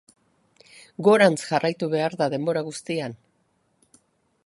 [1.09, 3.19] Gorantz jarraitu behar da denbora guztian.